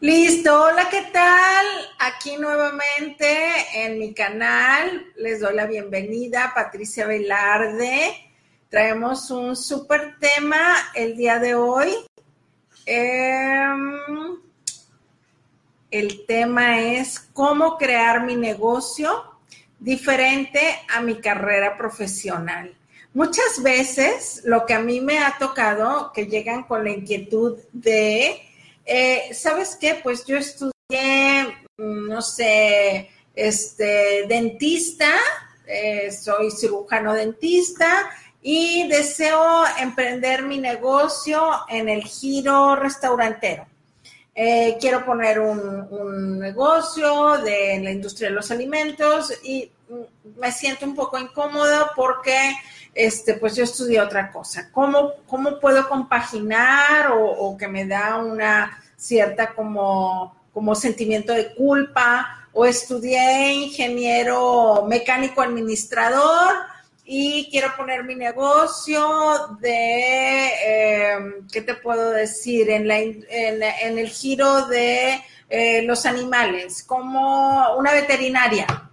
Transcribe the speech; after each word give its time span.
Listo, 0.00 0.62
hola, 0.62 0.88
¿qué 0.88 1.02
tal? 1.12 1.66
Aquí 1.98 2.36
nuevamente 2.36 3.26
en 3.74 3.98
mi 3.98 4.14
canal. 4.14 5.06
Les 5.16 5.40
doy 5.40 5.56
la 5.56 5.66
bienvenida, 5.66 6.52
Patricia 6.54 7.04
Velarde. 7.04 8.14
Traemos 8.68 9.28
un 9.32 9.56
súper 9.56 10.16
tema 10.20 10.76
el 10.94 11.16
día 11.16 11.40
de 11.40 11.56
hoy. 11.56 11.92
Em, 12.86 14.38
el 15.90 16.26
tema 16.26 16.80
es 16.80 17.18
cómo 17.32 17.76
crear 17.76 18.24
mi 18.24 18.36
negocio 18.36 19.40
diferente 19.80 20.78
a 20.94 21.00
mi 21.00 21.20
carrera 21.20 21.76
profesional. 21.76 22.72
Muchas 23.14 23.64
veces 23.64 24.42
lo 24.44 24.64
que 24.64 24.74
a 24.74 24.80
mí 24.80 25.00
me 25.00 25.18
ha 25.18 25.38
tocado, 25.40 26.12
que 26.12 26.26
llegan 26.26 26.62
con 26.62 26.84
la 26.84 26.90
inquietud 26.90 27.58
de 27.72 28.47
eh, 28.88 29.34
¿sabes 29.34 29.76
qué? 29.76 30.00
Pues 30.02 30.24
yo 30.24 30.38
estudié, 30.38 31.44
mm, 31.76 32.08
no 32.08 32.22
sé, 32.22 33.10
este, 33.34 34.24
dentista, 34.26 35.14
eh, 35.66 36.10
soy 36.10 36.50
cirujano 36.50 37.12
dentista 37.12 38.10
y 38.40 38.88
deseo 38.88 39.64
emprender 39.78 40.44
mi 40.44 40.58
negocio 40.58 41.50
en 41.68 41.90
el 41.90 42.02
giro 42.04 42.76
restaurantero. 42.76 43.66
Eh, 44.34 44.78
quiero 44.80 45.04
poner 45.04 45.40
un, 45.40 46.38
negocio 46.38 47.38
de 47.38 47.80
la 47.82 47.90
industria 47.90 48.28
de 48.28 48.34
los 48.36 48.50
alimentos 48.50 49.34
y 49.42 49.70
mm, 49.88 50.40
me 50.40 50.50
siento 50.50 50.86
un 50.86 50.94
poco 50.94 51.18
incómoda 51.18 51.92
porque 51.94 52.54
este, 52.98 53.34
pues 53.34 53.54
yo 53.54 53.62
estudié 53.62 54.00
otra 54.00 54.32
cosa. 54.32 54.70
¿Cómo, 54.72 55.12
cómo 55.28 55.60
puedo 55.60 55.88
compaginar 55.88 57.12
o, 57.12 57.56
que 57.56 57.68
me 57.68 57.86
da 57.86 58.16
una 58.16 58.76
cierta 58.96 59.54
como, 59.54 60.34
como 60.52 60.74
sentimiento 60.74 61.32
de 61.32 61.54
culpa? 61.54 62.48
O 62.52 62.66
estudié 62.66 63.52
ingeniero 63.52 64.84
mecánico 64.88 65.40
administrador 65.42 66.54
y 67.04 67.48
quiero 67.52 67.68
poner 67.76 68.02
mi 68.02 68.16
negocio 68.16 69.56
de, 69.60 71.12
em, 71.12 71.46
¿qué 71.52 71.62
te 71.62 71.76
puedo 71.76 72.10
decir? 72.10 72.68
En, 72.68 72.88
la, 72.88 72.98
en, 72.98 73.98
el 73.98 74.08
giro 74.08 74.66
de 74.66 75.22
eh, 75.48 75.82
los 75.82 76.04
animales, 76.04 76.82
como 76.82 77.76
una 77.76 77.92
veterinaria 77.92 78.87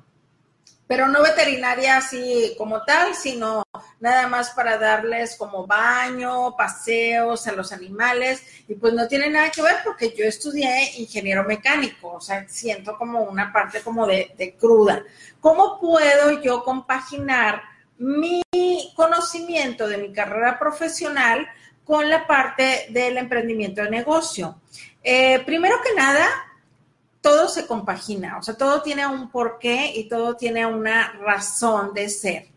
pero 0.88 1.08
no 1.08 1.24
veterinaria 1.24 1.98
así 1.98 2.54
como 2.58 2.84
tal, 2.84 3.16
sino 3.16 3.64
nada 4.00 4.28
más 4.28 4.52
para 4.52 4.78
darles 4.78 5.36
como 5.36 5.66
baño, 5.66 6.56
paseos 6.56 7.48
a 7.48 7.54
los 7.54 7.72
animales, 7.72 8.44
y 8.68 8.76
pues 8.76 8.94
no 8.94 9.08
tiene 9.08 9.30
nada 9.30 9.50
que 9.50 9.64
ver 9.64 9.78
porque 9.84 10.14
yo 10.16 10.26
estudié 10.26 10.92
ingeniero 10.98 11.44
mecánico, 11.44 12.14
o 12.14 12.22
sea, 12.22 12.48
siento 12.48 12.98
como 12.98 13.24
una 13.24 13.52
parte 13.52 13.82
como 13.82 14.06
de, 14.06 14.56
cruda. 14.60 15.04
¿Cómo 15.40 15.80
puedo 15.80 16.42
yo 16.42 16.64
compaginar 16.64 17.64
mi 17.98 18.44
conocimiento 18.96 19.88
de 19.88 19.98
mi 19.98 20.14
carrera 20.14 20.60
profesional 20.60 21.48
con 21.84 22.10
la 22.10 22.28
parte 22.28 22.88
del 22.90 23.18
emprendimiento 23.18 23.82
de 23.82 23.90
negocio? 23.90 24.62
Eh, 25.04 25.40
primero 25.46 25.78
que 25.84 25.94
nada, 25.96 26.28
todo 27.26 27.50
se 27.50 27.66
compagina, 27.66 28.38
o 28.38 28.44
sea, 28.44 28.54
todo 28.54 28.84
tiene 28.84 29.08
un 29.08 29.32
porqué 29.32 29.92
y 29.96 30.08
todo 30.08 30.36
tiene 30.36 30.64
una 30.68 31.12
razón 31.14 31.92
de 31.92 32.08
ser. 32.08 32.50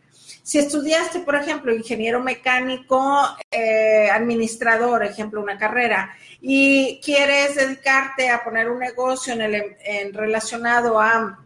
Si 0.43 0.59
estudiaste, 0.59 1.21
por 1.21 1.37
ejemplo, 1.37 1.75
ingeniero 1.75 2.23
mecánico, 2.23 3.19
eh, 3.51 4.11
administrador, 4.13 5.05
ejemplo, 5.05 5.41
una 5.41 5.57
carrera, 5.57 6.15
y 6.43 7.01
quieres 7.03 7.57
dedicarte 7.57 8.29
a 8.29 8.45
poner 8.45 8.69
un 8.69 8.81
negocio 8.81 9.33
en 9.33 9.41
el 9.41 10.13
relacionado 10.13 11.01
a 11.01 11.39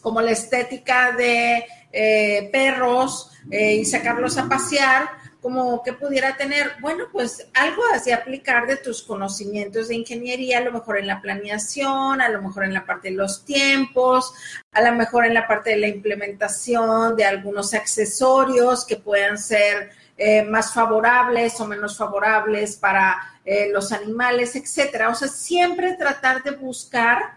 como 0.00 0.22
la 0.22 0.30
estética 0.30 1.12
de 1.12 1.62
eh, 1.92 2.48
perros 2.50 3.32
eh, 3.50 3.74
y 3.74 3.84
sacarlos 3.84 4.38
a 4.38 4.48
pasear, 4.48 5.10
como 5.46 5.80
que 5.84 5.92
pudiera 5.92 6.36
tener, 6.36 6.72
bueno, 6.80 7.04
pues 7.12 7.46
algo 7.54 7.80
así 7.94 8.10
aplicar 8.10 8.66
de 8.66 8.78
tus 8.78 9.00
conocimientos 9.00 9.86
de 9.86 9.94
ingeniería, 9.94 10.58
a 10.58 10.62
lo 10.62 10.72
mejor 10.72 10.98
en 10.98 11.06
la 11.06 11.22
planeación, 11.22 12.20
a 12.20 12.28
lo 12.28 12.42
mejor 12.42 12.64
en 12.64 12.74
la 12.74 12.84
parte 12.84 13.10
de 13.10 13.14
los 13.14 13.44
tiempos, 13.44 14.34
a 14.72 14.80
lo 14.82 14.96
mejor 14.96 15.24
en 15.24 15.34
la 15.34 15.46
parte 15.46 15.70
de 15.70 15.76
la 15.76 15.86
implementación 15.86 17.14
de 17.14 17.26
algunos 17.26 17.74
accesorios 17.74 18.84
que 18.84 18.96
puedan 18.96 19.38
ser 19.38 19.92
eh, 20.18 20.42
más 20.42 20.74
favorables 20.74 21.60
o 21.60 21.66
menos 21.68 21.96
favorables 21.96 22.74
para 22.74 23.16
eh, 23.44 23.68
los 23.72 23.92
animales, 23.92 24.56
etcétera. 24.56 25.10
O 25.10 25.14
sea, 25.14 25.28
siempre 25.28 25.94
tratar 25.94 26.42
de 26.42 26.56
buscar 26.56 27.36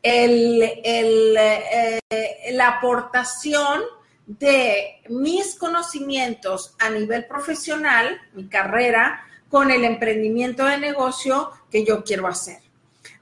el, 0.00 0.62
eh, 0.62 2.00
la 2.52 2.68
aportación 2.68 3.82
de 4.28 5.00
mis 5.08 5.54
conocimientos 5.54 6.74
a 6.78 6.90
nivel 6.90 7.24
profesional, 7.24 8.20
mi 8.34 8.46
carrera, 8.46 9.24
con 9.48 9.70
el 9.70 9.84
emprendimiento 9.84 10.66
de 10.66 10.76
negocio 10.76 11.50
que 11.70 11.84
yo 11.84 12.04
quiero 12.04 12.28
hacer. 12.28 12.58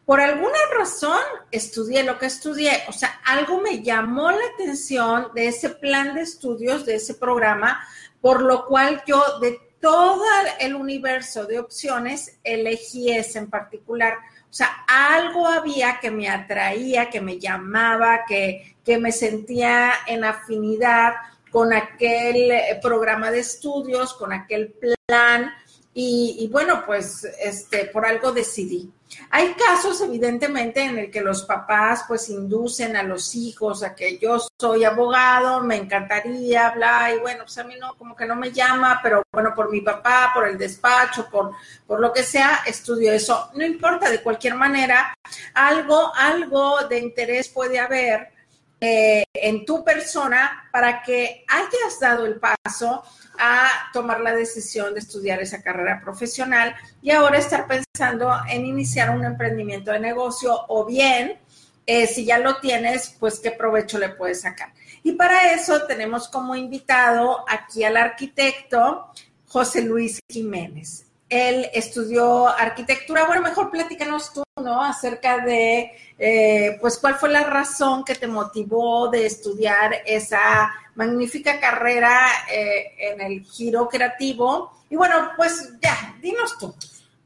Por 0.04 0.20
alguna 0.20 0.58
razón 0.76 1.20
estudié 1.52 2.02
lo 2.02 2.18
que 2.18 2.26
estudié, 2.26 2.82
o 2.88 2.92
sea, 2.92 3.20
algo 3.24 3.60
me 3.60 3.82
llamó 3.82 4.30
la 4.32 4.44
atención 4.54 5.28
de 5.34 5.48
ese 5.48 5.70
plan 5.70 6.14
de 6.14 6.22
estudios, 6.22 6.84
de 6.84 6.96
ese 6.96 7.14
programa, 7.14 7.80
por 8.20 8.42
lo 8.42 8.66
cual 8.66 9.02
yo 9.06 9.38
de 9.40 9.60
todo 9.80 10.24
el 10.58 10.74
universo 10.74 11.44
de 11.44 11.60
opciones 11.60 12.38
elegí 12.42 13.12
ese 13.12 13.38
en 13.38 13.48
particular. 13.48 14.14
O 14.56 14.58
sea, 14.58 14.86
algo 14.88 15.46
había 15.46 16.00
que 16.00 16.10
me 16.10 16.30
atraía, 16.30 17.10
que 17.10 17.20
me 17.20 17.38
llamaba, 17.38 18.24
que, 18.26 18.78
que 18.82 18.96
me 18.96 19.12
sentía 19.12 19.92
en 20.06 20.24
afinidad 20.24 21.12
con 21.50 21.74
aquel 21.74 22.50
eh, 22.50 22.80
programa 22.80 23.30
de 23.30 23.40
estudios, 23.40 24.14
con 24.14 24.32
aquel 24.32 24.72
plan. 24.72 25.52
Y, 25.98 26.46
bueno, 26.52 26.82
pues 26.84 27.24
este, 27.40 27.86
por 27.86 28.04
algo 28.04 28.30
decidí. 28.30 28.92
Hay 29.30 29.54
casos, 29.54 29.98
evidentemente, 30.02 30.82
en 30.82 30.98
el 30.98 31.10
que 31.10 31.22
los 31.22 31.44
papás 31.44 32.04
pues 32.06 32.28
inducen 32.28 32.96
a 32.96 33.02
los 33.02 33.34
hijos 33.34 33.82
a 33.82 33.94
que 33.94 34.18
yo 34.18 34.36
soy 34.60 34.84
abogado, 34.84 35.62
me 35.62 35.76
encantaría, 35.76 36.68
hablar 36.68 37.14
y 37.14 37.20
bueno, 37.20 37.44
pues 37.44 37.56
a 37.56 37.64
mí 37.64 37.76
no, 37.80 37.94
como 37.94 38.14
que 38.14 38.26
no 38.26 38.36
me 38.36 38.52
llama, 38.52 39.00
pero 39.02 39.22
bueno, 39.32 39.54
por 39.54 39.70
mi 39.70 39.80
papá, 39.80 40.32
por 40.34 40.46
el 40.46 40.58
despacho, 40.58 41.30
por, 41.30 41.52
por 41.86 41.98
lo 41.98 42.12
que 42.12 42.24
sea, 42.24 42.60
estudio 42.66 43.10
eso. 43.14 43.50
No 43.54 43.64
importa, 43.64 44.10
de 44.10 44.20
cualquier 44.20 44.54
manera, 44.54 45.14
algo, 45.54 46.12
algo 46.14 46.86
de 46.90 46.98
interés 46.98 47.48
puede 47.48 47.78
haber 47.78 48.35
eh, 48.80 49.24
en 49.32 49.64
tu 49.64 49.82
persona 49.82 50.68
para 50.70 51.02
que 51.02 51.44
hayas 51.48 51.98
dado 51.98 52.26
el 52.26 52.38
paso 52.38 53.02
a 53.38 53.68
tomar 53.92 54.20
la 54.20 54.34
decisión 54.34 54.92
de 54.92 55.00
estudiar 55.00 55.40
esa 55.40 55.62
carrera 55.62 56.00
profesional 56.02 56.74
y 57.00 57.10
ahora 57.10 57.38
estar 57.38 57.66
pensando 57.66 58.30
en 58.48 58.66
iniciar 58.66 59.10
un 59.10 59.24
emprendimiento 59.24 59.92
de 59.92 60.00
negocio 60.00 60.66
o 60.68 60.84
bien, 60.84 61.38
eh, 61.86 62.06
si 62.06 62.26
ya 62.26 62.38
lo 62.38 62.56
tienes, 62.58 63.16
pues 63.18 63.40
qué 63.40 63.50
provecho 63.50 63.98
le 63.98 64.10
puedes 64.10 64.42
sacar. 64.42 64.72
Y 65.02 65.12
para 65.12 65.52
eso 65.52 65.86
tenemos 65.86 66.28
como 66.28 66.54
invitado 66.54 67.44
aquí 67.48 67.84
al 67.84 67.96
arquitecto 67.96 69.10
José 69.46 69.82
Luis 69.82 70.20
Jiménez. 70.28 71.05
Él 71.28 71.68
estudió 71.72 72.48
arquitectura. 72.48 73.26
Bueno, 73.26 73.42
mejor 73.42 73.70
platícanos 73.70 74.32
tú, 74.32 74.42
¿no? 74.62 74.82
Acerca 74.82 75.44
de, 75.44 75.92
eh, 76.18 76.78
pues, 76.80 76.98
cuál 76.98 77.16
fue 77.16 77.30
la 77.30 77.44
razón 77.44 78.04
que 78.04 78.14
te 78.14 78.26
motivó 78.26 79.08
de 79.08 79.26
estudiar 79.26 80.02
esa 80.06 80.72
magnífica 80.94 81.60
carrera 81.60 82.26
eh, 82.52 82.92
en 82.98 83.20
el 83.20 83.42
giro 83.42 83.88
creativo. 83.88 84.72
Y 84.88 84.96
bueno, 84.96 85.32
pues 85.36 85.72
ya, 85.82 86.16
dinos 86.22 86.56
tú. 86.58 86.74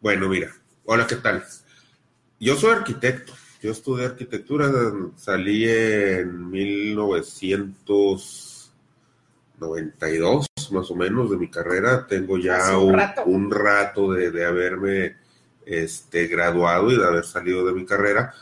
Bueno, 0.01 0.29
mira, 0.29 0.51
hola, 0.87 1.07
¿qué 1.07 1.17
tal? 1.17 1.45
Yo 2.39 2.57
soy 2.57 2.73
arquitecto. 2.73 3.35
Yo 3.63 3.73
estudié 3.73 4.07
arquitectura, 4.07 4.73
salí 5.17 5.69
en 5.69 6.51
1900 6.51 8.51
92 10.71 10.73
más 10.73 10.91
o 10.91 10.95
menos 10.95 11.31
de 11.31 11.37
mi 11.37 11.49
carrera. 11.49 12.07
Tengo 12.07 12.39
ya 12.39 12.77
un, 12.79 13.51
rato, 13.51 14.13
de, 14.13 14.45
haberme 14.45 15.17
este, 15.65 16.27
graduado 16.27 16.91
y 16.91 16.99
de 16.99 17.07
haber 17.07 17.25
salido 17.25 17.65
de 17.67 17.73
mi 17.73 17.85
carrera. 17.85 18.33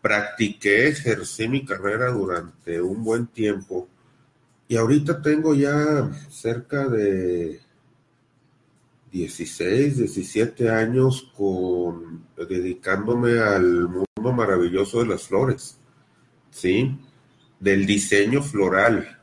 Practiqué, 0.00 0.88
ejercí 0.88 1.48
mi 1.48 1.64
carrera 1.64 2.10
durante 2.10 2.80
un 2.80 3.02
buen 3.02 3.26
tiempo 3.28 3.88
y 4.68 4.76
ahorita 4.76 5.20
tengo 5.22 5.54
ya 5.54 6.10
cerca 6.28 6.88
de 6.88 7.60
16, 9.12 9.98
17 9.98 10.70
años 10.70 11.32
con 11.36 12.26
dedicándome 12.36 13.38
al 13.38 13.88
mundo 13.88 14.32
maravilloso 14.32 15.00
de 15.00 15.06
las 15.06 15.28
flores, 15.28 15.78
¿sí? 16.50 16.98
Del 17.60 17.86
diseño 17.86 18.42
floral 18.42 19.14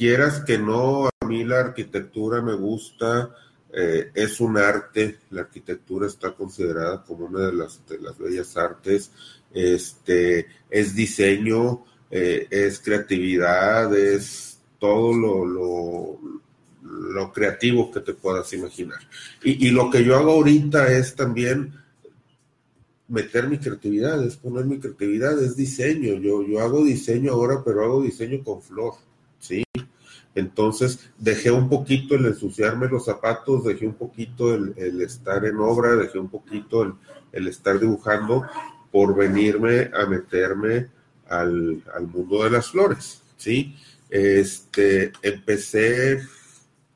quieras 0.00 0.40
que 0.46 0.56
no, 0.56 1.09
mí 1.30 1.44
la 1.44 1.60
arquitectura 1.60 2.42
me 2.42 2.54
gusta 2.54 3.30
eh, 3.72 4.10
es 4.14 4.40
un 4.40 4.56
arte, 4.56 5.18
la 5.30 5.42
arquitectura 5.42 6.08
está 6.08 6.32
considerada 6.32 7.04
como 7.04 7.26
una 7.26 7.46
de 7.46 7.52
las, 7.52 7.86
de 7.86 8.00
las 8.00 8.18
bellas 8.18 8.56
artes, 8.56 9.12
este, 9.54 10.46
es 10.68 10.94
diseño, 10.94 11.84
eh, 12.10 12.48
es 12.50 12.80
creatividad, 12.80 13.96
es 13.96 14.58
todo 14.80 15.12
lo, 15.14 15.44
lo, 15.46 16.18
lo, 16.82 17.32
creativo 17.32 17.92
que 17.92 18.00
te 18.00 18.14
puedas 18.14 18.52
imaginar. 18.52 18.98
Y, 19.44 19.68
y, 19.68 19.70
lo 19.70 19.88
que 19.88 20.02
yo 20.02 20.16
hago 20.16 20.32
ahorita 20.32 20.92
es 20.92 21.14
también 21.14 21.72
meter 23.06 23.48
mi 23.48 23.58
creatividad, 23.58 24.24
es 24.24 24.36
poner 24.36 24.64
mi 24.64 24.80
creatividad, 24.80 25.40
es 25.40 25.54
diseño. 25.54 26.14
Yo, 26.14 26.42
yo 26.44 26.60
hago 26.60 26.84
diseño 26.84 27.32
ahora, 27.32 27.62
pero 27.64 27.84
hago 27.84 28.02
diseño 28.02 28.42
con 28.42 28.62
flor. 28.62 28.94
Entonces 30.34 31.10
dejé 31.18 31.50
un 31.50 31.68
poquito 31.68 32.14
el 32.14 32.26
ensuciarme 32.26 32.88
los 32.88 33.04
zapatos, 33.04 33.64
dejé 33.64 33.86
un 33.86 33.94
poquito 33.94 34.54
el, 34.54 35.00
estar 35.00 35.44
en 35.44 35.56
obra, 35.56 35.96
dejé 35.96 36.18
un 36.18 36.28
poquito 36.28 36.96
el, 37.32 37.48
estar 37.48 37.78
dibujando 37.80 38.46
por 38.92 39.16
venirme 39.16 39.90
a 39.92 40.06
meterme 40.06 40.88
al, 41.28 41.82
mundo 42.12 42.44
de 42.44 42.50
las 42.50 42.70
flores, 42.70 43.22
¿sí? 43.36 43.76
Este, 44.08 45.12
empecé 45.22 46.20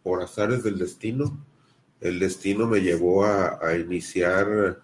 por 0.02 0.22
azares 0.22 0.62
del 0.62 0.78
destino. 0.78 1.44
El 2.00 2.18
destino 2.18 2.66
me 2.66 2.80
llevó 2.80 3.24
a, 3.24 3.58
a 3.64 3.76
iniciar 3.76 4.80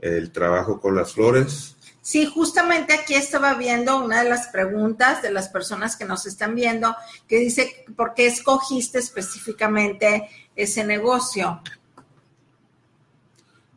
el 0.00 0.30
trabajo 0.30 0.80
con 0.80 0.94
las 0.94 1.12
flores. 1.14 1.76
Sí, 2.08 2.24
justamente 2.24 2.94
aquí 2.94 3.12
estaba 3.12 3.52
viendo 3.52 4.02
una 4.02 4.22
de 4.22 4.30
las 4.30 4.46
preguntas 4.46 5.20
de 5.20 5.30
las 5.30 5.50
personas 5.50 5.94
que 5.94 6.06
nos 6.06 6.24
están 6.24 6.54
viendo, 6.54 6.96
que 7.28 7.38
dice, 7.38 7.84
¿por 7.94 8.14
qué 8.14 8.28
escogiste 8.28 8.98
específicamente 8.98 10.26
ese 10.56 10.86
negocio? 10.86 11.60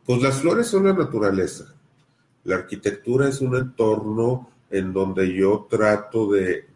Pues 0.06 0.22
las 0.22 0.40
flores 0.40 0.68
son 0.68 0.86
la 0.86 0.94
naturaleza. 0.94 1.76
La 2.46 2.56
arquitectura 2.56 3.28
es 3.28 3.42
un 3.42 3.58
entorno 3.58 4.50
en 4.70 4.94
donde 4.94 5.36
yo 5.36 5.68
trato 5.70 6.32
de, 6.32 6.70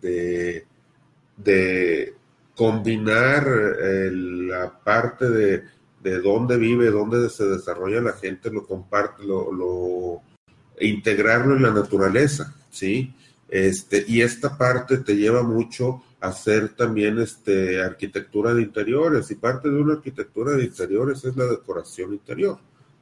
de, 1.37 2.15
combinar 2.53 3.47
eh, 3.81 4.09
la 4.11 4.77
parte 4.77 5.29
de, 5.29 5.63
de 6.03 6.19
dónde 6.19 6.57
vive, 6.57 6.91
dónde 6.91 7.29
se 7.29 7.45
desarrolla 7.45 8.01
la 8.01 8.11
gente, 8.11 8.51
lo 8.51 8.67
comparte, 8.67 9.23
lo, 9.23 9.53
lo 9.53 10.34
integrarlo 10.79 11.55
en 11.55 11.63
la 11.63 11.71
naturaleza, 11.71 12.55
¿sí? 12.69 13.13
Este, 13.47 14.03
y 14.07 14.21
esta 14.21 14.57
parte 14.57 14.97
te 14.97 15.15
lleva 15.15 15.43
mucho 15.43 16.03
a 16.19 16.29
hacer 16.29 16.69
también 16.69 17.19
este, 17.19 17.81
arquitectura 17.81 18.53
de 18.53 18.63
interiores, 18.63 19.29
y 19.31 19.35
parte 19.35 19.69
de 19.69 19.79
una 19.79 19.93
arquitectura 19.93 20.53
de 20.53 20.65
interiores 20.65 21.23
es 21.23 21.35
la 21.35 21.45
decoración 21.45 22.13
interior, 22.13 22.57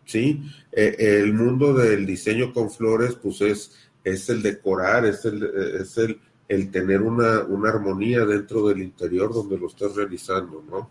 ¿sí? 0.06 0.44
Eh, 0.72 0.96
el 1.24 1.34
mundo 1.34 1.74
del 1.74 2.06
diseño 2.06 2.54
con 2.54 2.70
flores, 2.70 3.16
pues 3.16 3.42
es, 3.42 3.72
es 4.04 4.30
el 4.30 4.42
decorar, 4.42 5.06
es 5.06 5.25
el, 5.25 5.44
es 5.81 5.98
el, 5.98 6.20
el 6.48 6.72
tener 6.72 7.02
una, 7.02 7.44
una 7.44 7.70
armonía 7.70 8.25
dentro 8.25 8.68
del 8.68 8.81
interior 8.81 9.34
donde 9.34 9.58
lo 9.58 9.68
estás 9.68 9.96
realizando, 9.96 10.64
¿no? 10.70 10.90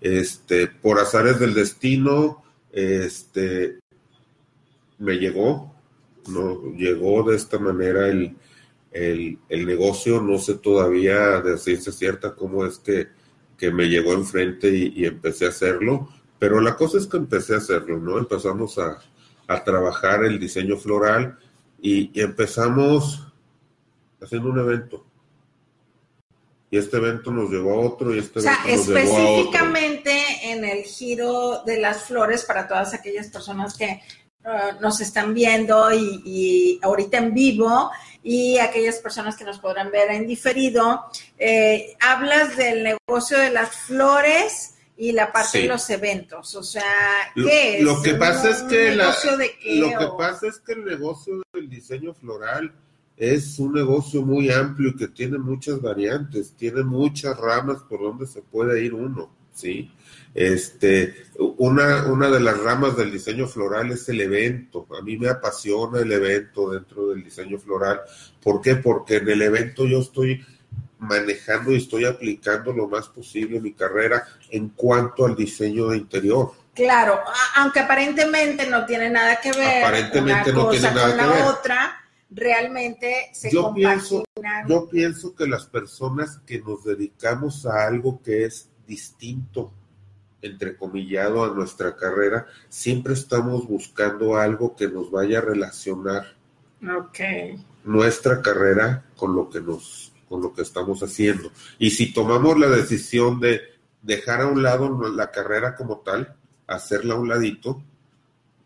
Este, 0.00 0.66
por 0.66 0.98
azares 0.98 1.38
del 1.38 1.54
destino, 1.54 2.42
este, 2.72 3.78
me 4.98 5.14
llegó, 5.14 5.73
no 6.28 6.72
llegó 6.76 7.22
de 7.28 7.36
esta 7.36 7.58
manera 7.58 8.08
el, 8.08 8.36
negocio, 9.50 10.20
no 10.20 10.38
sé 10.38 10.54
todavía 10.54 11.40
de 11.40 11.58
ciencia 11.58 11.92
cierta 11.92 12.34
cómo 12.34 12.64
es 12.64 12.78
que, 12.78 13.08
me 13.72 13.86
llegó 13.86 14.12
enfrente 14.12 14.68
y, 14.68 15.06
empecé 15.06 15.46
a 15.46 15.48
hacerlo, 15.48 16.08
pero 16.38 16.60
la 16.60 16.76
cosa 16.76 16.98
es 16.98 17.06
que 17.06 17.16
empecé 17.16 17.54
a 17.54 17.58
hacerlo, 17.58 17.98
¿no? 17.98 18.18
Empezamos 18.18 18.78
a, 18.78 19.00
trabajar 19.64 20.24
el 20.24 20.38
diseño 20.38 20.76
floral 20.76 21.38
y, 21.80 22.10
empezamos 22.20 23.32
haciendo 24.20 24.50
un 24.50 24.58
evento. 24.58 25.06
Y 26.70 26.76
este 26.76 26.96
evento 26.96 27.30
nos 27.30 27.50
llevó 27.50 27.72
a 27.74 27.80
otro 27.80 28.14
y 28.14 28.18
este 28.18 28.40
evento 28.40 28.58
nos 28.66 28.88
llevó 28.88 29.16
a 29.16 29.20
otro. 29.20 29.50
específicamente 29.52 30.12
en 30.44 30.64
el 30.64 30.82
giro 30.82 31.62
de 31.64 31.78
las 31.78 32.04
flores 32.04 32.44
para 32.44 32.66
todas 32.66 32.94
aquellas 32.94 33.28
personas 33.28 33.76
que 33.76 34.02
Ah, 34.46 34.76
nos 34.78 35.00
están 35.00 35.32
viendo 35.32 35.90
y, 35.90 36.78
ahorita 36.82 37.16
en 37.16 37.32
vivo 37.32 37.90
y 38.22 38.58
aquellas 38.58 38.98
personas 38.98 39.36
que 39.36 39.44
nos 39.44 39.58
podrán 39.58 39.90
ver 39.90 40.10
en 40.10 40.26
diferido, 40.26 41.04
eh, 41.38 41.96
hablas 41.98 42.54
del 42.54 42.84
negocio 42.84 43.38
de 43.38 43.50
las 43.50 43.70
flores 43.70 44.74
y 44.98 45.12
la 45.12 45.32
parte 45.32 45.62
de 45.62 45.68
los 45.68 45.88
eventos. 45.88 46.54
O 46.56 46.62
sea, 46.62 47.32
¿qué 47.34 47.78
es? 47.78 47.84
Lo 47.84 48.02
que 48.02 48.14
pasa 48.16 48.50
es 48.50 48.62
que 48.62 48.94
la, 48.94 49.14
lo 49.64 49.98
que 49.98 50.08
pasa 50.18 50.46
es 50.46 50.58
que 50.58 50.72
el 50.72 50.84
negocio 50.84 51.42
del 51.54 51.70
diseño 51.70 52.12
floral 52.12 52.70
es 53.16 53.58
un 53.58 53.72
negocio 53.72 54.22
muy 54.22 54.50
amplio 54.50 54.90
y 54.90 54.96
que 54.96 55.08
tiene 55.08 55.38
muchas 55.38 55.80
variantes, 55.80 56.54
tiene 56.54 56.82
muchas 56.82 57.36
ramas 57.38 57.78
por 57.88 58.00
donde 58.00 58.26
se 58.26 58.42
puede 58.42 58.84
ir 58.84 58.92
uno, 58.92 59.33
¿sí? 59.54 59.90
Este, 60.34 61.14
una, 61.38 62.06
una 62.06 62.28
de 62.28 62.40
las 62.40 62.58
ramas 62.58 62.96
del 62.96 63.12
diseño 63.12 63.46
floral 63.46 63.92
es 63.92 64.08
el 64.08 64.20
evento. 64.20 64.86
A 64.98 65.02
mí 65.02 65.16
me 65.16 65.28
apasiona 65.28 66.00
el 66.00 66.10
evento 66.10 66.70
dentro 66.70 67.08
del 67.08 67.22
diseño 67.22 67.58
floral. 67.58 68.00
¿Por 68.42 68.60
qué? 68.60 68.74
Porque 68.74 69.16
en 69.16 69.28
el 69.28 69.42
evento 69.42 69.86
yo 69.86 70.00
estoy 70.00 70.44
manejando 70.98 71.72
y 71.72 71.76
estoy 71.76 72.04
aplicando 72.04 72.72
lo 72.72 72.88
más 72.88 73.08
posible 73.08 73.60
mi 73.60 73.72
carrera 73.72 74.24
en 74.50 74.70
cuanto 74.70 75.24
al 75.24 75.36
diseño 75.36 75.88
de 75.88 75.98
interior. 75.98 76.52
Claro, 76.74 77.20
aunque 77.56 77.80
aparentemente 77.80 78.68
no 78.68 78.84
tiene 78.84 79.08
nada 79.08 79.40
que 79.40 79.52
ver 79.52 79.84
aparentemente 79.84 80.50
una 80.50 80.58
no 80.58 80.66
cosa 80.66 80.80
tiene 80.80 80.94
nada 80.94 81.08
con 81.08 81.16
la 81.16 81.26
ver. 81.32 81.44
otra, 81.44 82.04
realmente 82.30 83.30
se 83.32 83.50
yo 83.52 83.72
pienso, 83.72 84.24
yo 84.66 84.88
pienso 84.88 85.36
que 85.36 85.46
las 85.46 85.66
personas 85.66 86.40
que 86.44 86.58
nos 86.58 86.82
dedicamos 86.82 87.64
a 87.64 87.86
algo 87.86 88.20
que 88.22 88.46
es 88.46 88.70
distinto 88.86 89.72
entrecomillado 90.42 91.44
a 91.44 91.54
nuestra 91.54 91.96
carrera, 91.96 92.46
siempre 92.68 93.14
estamos 93.14 93.66
buscando 93.66 94.36
algo 94.36 94.76
que 94.76 94.88
nos 94.88 95.10
vaya 95.10 95.38
a 95.38 95.42
relacionar 95.42 96.34
nuestra 97.84 98.42
carrera 98.42 99.06
con 99.16 99.34
lo 99.34 99.48
que 99.48 99.60
nos 99.60 100.12
con 100.28 100.42
lo 100.42 100.52
que 100.52 100.62
estamos 100.62 101.02
haciendo. 101.02 101.52
Y 101.78 101.90
si 101.90 102.12
tomamos 102.12 102.58
la 102.58 102.68
decisión 102.68 103.40
de 103.40 103.60
dejar 104.02 104.40
a 104.40 104.46
un 104.46 104.62
lado 104.62 105.08
la 105.10 105.30
carrera 105.30 105.76
como 105.76 105.98
tal, 105.98 106.34
hacerla 106.66 107.14
a 107.14 107.18
un 107.18 107.28
ladito, 107.28 107.82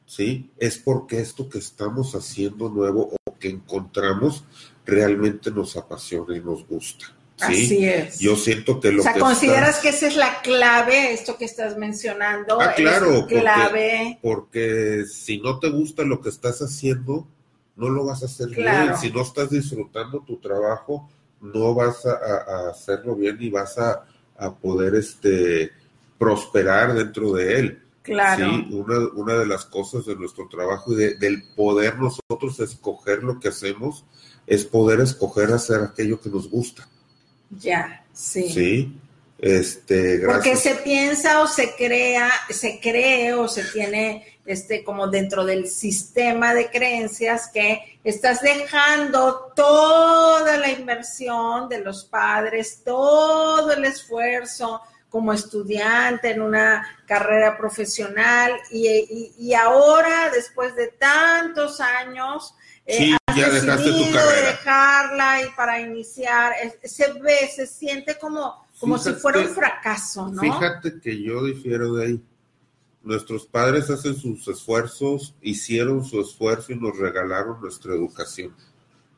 ¿sí? 0.06 0.50
Es 0.56 0.78
porque 0.78 1.20
esto 1.20 1.48
que 1.48 1.58
estamos 1.58 2.14
haciendo 2.14 2.68
nuevo 2.70 3.12
o 3.24 3.38
que 3.38 3.48
encontramos 3.50 4.44
realmente 4.86 5.50
nos 5.50 5.76
apasiona 5.76 6.36
y 6.36 6.40
nos 6.40 6.66
gusta. 6.66 7.06
Así 7.40 7.84
es. 7.84 8.18
Yo 8.18 8.36
siento 8.36 8.80
que 8.80 8.90
lo 8.90 9.00
o 9.00 9.02
sea, 9.04 9.14
¿consideras 9.14 9.78
que 9.78 9.90
esa 9.90 10.08
es 10.08 10.16
la 10.16 10.40
clave, 10.42 11.12
esto 11.12 11.36
que 11.36 11.44
estás 11.44 11.76
mencionando? 11.76 12.60
Ah, 12.60 12.72
claro, 12.74 13.26
clave. 13.26 14.18
Porque, 14.22 15.04
si 15.06 15.40
no 15.40 15.58
te 15.58 15.70
gusta 15.70 16.02
lo 16.02 16.20
que 16.20 16.30
estás 16.30 16.60
haciendo, 16.60 17.28
no 17.76 17.88
lo 17.88 18.04
vas 18.04 18.22
a 18.22 18.26
hacer 18.26 18.48
bien. 18.48 18.96
Si 19.00 19.10
no 19.10 19.22
estás 19.22 19.50
disfrutando 19.50 20.24
tu 20.26 20.38
trabajo, 20.38 21.08
no 21.40 21.74
vas 21.74 22.04
a, 22.06 22.70
hacerlo 22.70 23.14
bien 23.14 23.36
y 23.40 23.50
vas 23.50 23.78
a, 23.78 24.04
poder 24.60 24.94
este, 24.94 25.70
prosperar 26.18 26.94
dentro 26.94 27.32
de 27.32 27.58
él. 27.58 27.82
Claro. 28.02 28.46
Sí, 28.46 28.68
una, 28.74 28.98
una 29.14 29.34
de 29.34 29.46
las 29.46 29.64
cosas 29.64 30.06
de 30.06 30.16
nuestro 30.16 30.48
trabajo 30.48 30.92
y 30.92 31.14
del 31.16 31.42
poder 31.54 31.98
nosotros 31.98 32.58
escoger 32.60 33.22
lo 33.22 33.38
que 33.38 33.48
hacemos 33.48 34.04
es 34.46 34.64
poder 34.64 35.00
escoger 35.00 35.52
hacer 35.52 35.82
aquello 35.82 36.20
que 36.20 36.30
nos 36.30 36.48
gusta. 36.48 36.88
Ya, 37.50 38.04
sí. 38.12 38.48
Sí. 38.50 38.98
Este, 39.38 40.20
Porque 40.26 40.56
se 40.56 40.74
piensa 40.76 41.42
o 41.42 41.46
se 41.46 41.74
crea, 41.76 42.28
se 42.50 42.80
cree 42.80 43.34
o 43.34 43.46
se 43.46 43.62
tiene 43.64 44.38
este 44.44 44.82
como 44.82 45.06
dentro 45.06 45.44
del 45.44 45.68
sistema 45.68 46.54
de 46.54 46.70
creencias 46.70 47.48
que 47.52 47.98
estás 48.02 48.40
dejando 48.40 49.52
toda 49.54 50.56
la 50.56 50.70
inversión 50.70 51.68
de 51.68 51.80
los 51.80 52.04
padres, 52.06 52.82
todo 52.84 53.70
el 53.72 53.84
esfuerzo 53.84 54.80
como 55.08 55.32
estudiante 55.32 56.30
en 56.30 56.42
una 56.42 56.86
carrera 57.06 57.56
profesional 57.56 58.52
y, 58.70 59.32
y 59.38 59.54
ahora 59.54 60.30
después 60.30 60.76
de 60.76 60.88
tantos 60.88 61.80
años 61.80 62.54
sí, 62.88 63.16
ya 63.36 63.50
dejaste 63.50 63.90
tu 63.90 64.12
carrera. 64.12 64.48
dejarla 64.48 65.42
y 65.42 65.50
para 65.56 65.80
iniciar, 65.80 66.52
se 66.82 67.12
ve, 67.14 67.50
se 67.54 67.66
siente 67.66 68.18
como, 68.18 68.66
como 68.78 68.98
si 68.98 69.12
fuera 69.14 69.40
un 69.40 69.48
fracaso, 69.48 70.28
¿no? 70.28 70.40
Fíjate 70.40 71.00
que 71.00 71.22
yo 71.22 71.44
difiero 71.44 71.94
de 71.94 72.06
ahí. 72.06 72.22
Nuestros 73.02 73.46
padres 73.46 73.88
hacen 73.90 74.16
sus 74.16 74.46
esfuerzos, 74.48 75.34
hicieron 75.40 76.04
su 76.04 76.20
esfuerzo 76.20 76.72
y 76.72 76.76
nos 76.76 76.96
regalaron 76.98 77.60
nuestra 77.60 77.94
educación. 77.94 78.54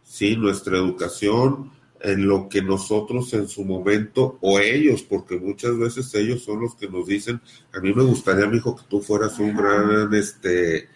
Sí, 0.02 0.37
nuestra 0.37 0.76
educación 0.76 1.73
en 2.02 2.26
lo 2.26 2.49
que 2.49 2.62
nosotros 2.62 3.33
en 3.35 3.49
su 3.49 3.64
momento, 3.64 4.38
o 4.40 4.59
ellos, 4.59 5.02
porque 5.02 5.38
muchas 5.38 5.76
veces 5.76 6.12
ellos 6.14 6.42
son 6.42 6.61
los 6.61 6.75
que 6.75 6.88
nos 6.88 7.07
dicen, 7.07 7.40
a 7.73 7.80
mí 7.80 7.92
me 7.92 8.02
gustaría, 8.02 8.47
mi 8.47 8.57
hijo, 8.57 8.75
que 8.75 8.85
tú 8.88 9.00
fueras 9.02 9.38
un 9.38 9.54
gran 9.54 10.12
este 10.14 10.88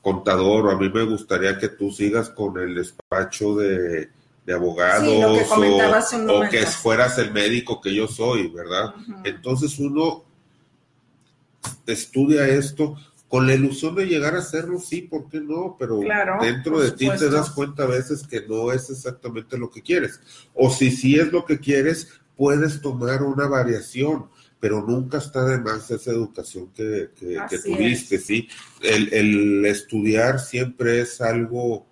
contador, 0.00 0.66
o 0.66 0.70
a 0.70 0.78
mí 0.78 0.88
me 0.90 1.04
gustaría 1.04 1.58
que 1.58 1.70
tú 1.70 1.90
sigas 1.90 2.30
con 2.30 2.58
el 2.58 2.74
despacho 2.74 3.56
de, 3.56 4.10
abogados, 4.54 5.08
o, 5.08 6.48
que 6.50 6.66
fueras 6.66 7.18
el 7.18 7.32
médico 7.32 7.80
que 7.80 7.94
yo 7.94 8.06
soy, 8.06 8.48
¿verdad? 8.48 8.94
Entonces 9.24 9.78
uno 9.78 10.24
estudia 11.86 12.46
esto 12.46 12.96
con 13.34 13.48
la 13.48 13.54
ilusión 13.54 13.96
de 13.96 14.06
llegar 14.06 14.36
a 14.36 14.38
hacerlo, 14.38 14.78
sí, 14.78 15.02
¿por 15.02 15.28
qué 15.28 15.40
no? 15.40 15.74
Pero 15.76 15.98
dentro 16.40 16.78
de 16.78 16.92
ti 16.92 17.08
te 17.18 17.28
das 17.28 17.50
cuenta 17.50 17.82
a 17.82 17.86
veces 17.86 18.24
que 18.24 18.46
no 18.46 18.70
es 18.70 18.88
exactamente 18.90 19.58
lo 19.58 19.72
que 19.72 19.82
quieres. 19.82 20.20
O 20.54 20.70
si 20.70 20.92
sí 20.92 21.18
es 21.18 21.32
lo 21.32 21.44
que 21.44 21.58
quieres, 21.58 22.10
puedes 22.36 22.80
tomar 22.80 23.24
una 23.24 23.48
variación, 23.48 24.26
pero 24.60 24.86
nunca 24.86 25.18
está 25.18 25.44
de 25.46 25.58
más 25.58 25.90
esa 25.90 26.12
educación 26.12 26.70
que, 26.72 27.10
que, 27.18 27.58
tuviste, 27.58 28.18
¿sí? 28.18 28.48
El, 28.80 29.12
el, 29.12 29.66
estudiar 29.66 30.38
siempre 30.38 31.00
es 31.00 31.20
algo, 31.20 31.88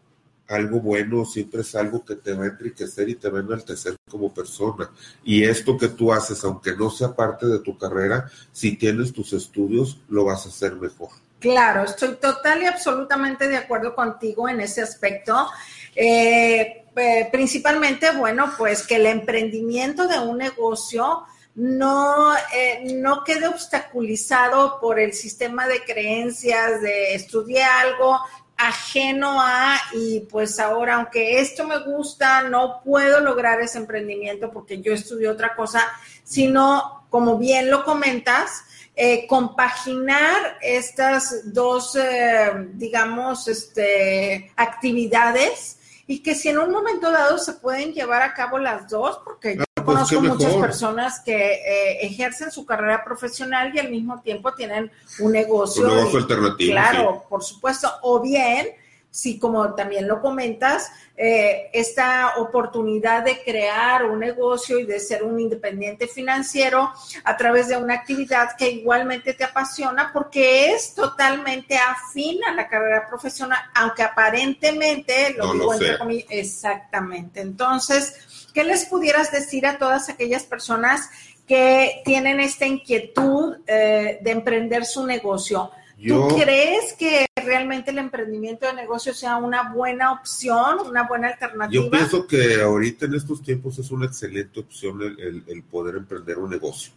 algo 0.46 0.78
bueno, 0.78 1.25
siempre 1.25 1.62
es 1.62 1.75
algo 1.75 2.04
que 2.04 2.14
te 2.14 2.34
va 2.34 2.44
a 2.44 2.50
enriquecer 2.50 3.08
y 3.08 3.16
te 3.16 3.28
va 3.28 3.40
a 3.40 3.42
enaltecer 3.42 3.96
como 4.08 4.32
persona. 4.32 4.92
Y 5.25 5.42
esto 5.42 5.76
que 5.76 5.88
tú 5.88 6.12
haces, 6.12 6.44
aunque 6.44 6.76
no 6.76 6.88
sea 6.88 7.16
parte 7.16 7.49
de 7.49 7.58
tu 7.58 7.76
carrera, 7.76 8.30
si 8.52 8.76
tienes 8.76 9.12
tus 9.12 9.32
estudios, 9.32 9.99
lo 10.08 10.26
vas 10.26 10.46
a 10.46 10.49
hacer 10.49 10.76
mejor. 10.76 11.11
Claro, 11.42 11.82
estoy 11.82 12.14
total 12.14 12.62
y 12.62 12.66
absolutamente 12.66 13.49
de 13.49 13.56
acuerdo 13.56 13.96
contigo 13.96 14.49
en 14.49 14.61
ese 14.61 14.80
aspecto. 14.80 15.50
Eh, 15.96 16.84
eh, 16.94 17.28
principalmente, 17.32 18.12
bueno, 18.12 18.54
pues 18.56 18.87
que 18.87 18.94
el 18.94 19.06
emprendimiento 19.06 20.06
de 20.06 20.20
un 20.20 20.38
negocio 20.38 21.25
no, 21.56 22.32
eh, 22.54 22.94
no 22.94 23.25
quede 23.25 23.49
obstaculizado 23.49 24.78
por 24.80 25.00
el 25.00 25.14
sistema 25.14 25.66
de 25.66 25.82
creencias 25.82 26.80
de 26.80 27.16
estudiar 27.16 27.87
algo 27.87 28.20
ajeno 28.56 29.40
a 29.40 29.80
y 29.94 30.20
pues 30.20 30.61
ahora 30.61 30.94
aunque 30.94 31.40
esto 31.40 31.66
me 31.66 31.78
gusta 31.80 32.42
no 32.42 32.80
puedo 32.84 33.18
lograr 33.18 33.61
ese 33.61 33.78
emprendimiento 33.78 34.52
porque 34.52 34.80
yo 34.80 34.92
estudié 34.92 35.28
otra 35.28 35.56
cosa, 35.56 35.82
sino 36.22 37.04
como 37.11 37.38
bien 37.38 37.70
lo 37.70 37.84
comentas, 37.84 38.64
eh, 38.94 39.26
compaginar 39.26 40.58
estas 40.61 41.52
dos, 41.52 41.96
eh, 41.96 42.68
digamos, 42.75 43.49
este, 43.49 44.52
actividades 44.56 45.78
y 46.06 46.22
que 46.22 46.34
si 46.34 46.50
en 46.50 46.58
un 46.58 46.70
momento 46.70 47.11
dado 47.11 47.38
se 47.38 47.54
pueden 47.54 47.94
llevar 47.94 48.20
a 48.20 48.34
cabo 48.34 48.58
las 48.58 48.90
dos, 48.90 49.18
porque 49.25 49.56
yo 49.56 49.62
ah, 49.62 49.82
pues, 49.82 49.96
conozco 49.96 50.20
muchas 50.20 50.54
personas 50.56 51.20
que 51.20 51.54
eh, 51.54 52.06
ejercen 52.06 52.50
su 52.50 52.66
carrera 52.66 53.02
profesional 53.02 53.75
y 53.75 53.78
al 53.78 53.90
mismo 53.90 54.20
tiempo 54.20 54.52
tienen 54.52 54.90
un 55.20 55.32
negocio. 55.32 55.84
Un 55.84 55.96
negocio 55.96 56.18
alternativo. 56.18 56.72
Claro, 56.72 57.25
por 57.30 57.42
supuesto. 57.42 57.90
O 58.02 58.20
bien 58.20 58.68
si 59.12 59.38
como 59.38 59.75
también 59.75 60.09
lo 60.09 60.23
comentas, 60.23 60.90
eh, 61.19 61.69
esta 61.75 62.38
oportunidad 62.38 63.23
de 63.23 63.42
crear 63.45 64.07
un 64.07 64.19
negocio 64.19 64.78
y 64.78 64.87
de 64.87 64.99
ser 64.99 65.23
un 65.23 65.38
independiente 65.38 66.09
financiero 66.09 66.90
a 67.23 67.37
través 67.37 67.69
de 67.69 67.76
una 67.76 67.92
actividad 67.92 68.57
que 68.57 68.71
igualmente 68.71 69.35
te 69.35 69.45
apasiona 69.45 70.11
porque 70.14 70.73
es 70.73 70.95
totalmente 70.95 71.76
afín 71.76 72.42
a 72.45 72.54
la 72.54 72.66
carrera 72.66 73.07
profesional, 73.07 73.61
aunque 73.75 74.02
aparentemente 74.02 75.35
lo 75.37 75.52
digo 75.52 75.75
entre 75.75 75.99
comillas, 75.99 76.26
exactamente. 76.31 77.42
Entonces, 77.42 78.49
¿qué 78.54 78.64
les 78.64 78.87
pudieras 78.87 79.31
decir 79.31 79.66
a 79.66 79.76
todas 79.76 80.09
aquellas 80.09 80.45
personas 80.45 81.11
que 81.47 82.00
tienen 82.07 82.40
esta 82.40 82.64
inquietud 82.64 83.59
eh, 83.66 84.21
de 84.23 84.31
emprender 84.31 84.87
su 84.87 85.04
negocio? 85.04 85.71
¿Tú 86.06 86.28
crees 86.37 86.94
que 86.94 87.26
realmente 87.37 87.90
el 87.90 87.99
emprendimiento 87.99 88.66
de 88.66 88.75
negocio 88.75 89.14
sea 89.14 89.37
una 89.37 89.73
buena 89.73 90.12
opción, 90.12 90.80
una 90.87 91.06
buena 91.06 91.28
alternativa? 91.28 91.73
Yo 91.73 91.90
pienso 91.90 92.26
que 92.26 92.61
ahorita 92.61 93.06
en 93.06 93.14
estos 93.14 93.42
tiempos 93.42 93.78
es 93.78 93.90
una 93.90 94.06
excelente 94.06 94.61
opción 94.61 95.00
el, 95.02 95.62
poder 95.64 95.97
emprender 95.97 96.38
un 96.38 96.50
negocio. 96.50 96.92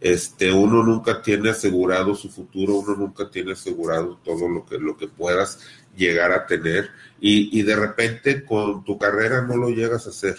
Este, 0.00 0.50
uno 0.50 0.82
nunca 0.82 1.20
tiene 1.20 1.50
asegurado 1.50 2.14
su 2.14 2.30
futuro, 2.30 2.76
uno 2.76 2.96
nunca 2.96 3.30
tiene 3.30 3.52
asegurado 3.52 4.18
todo 4.24 4.48
lo 4.48 4.64
que, 4.64 4.78
lo 4.78 4.96
que 4.96 5.08
puedas 5.08 5.60
llegar 5.94 6.32
a 6.32 6.46
tener 6.46 6.88
y, 7.20 7.58
y 7.58 7.62
de 7.62 7.76
repente 7.76 8.44
con 8.44 8.82
tu 8.84 8.96
carrera 8.96 9.42
no 9.42 9.56
lo 9.56 9.68
llegas 9.68 10.06
a 10.06 10.10
hacer. 10.10 10.36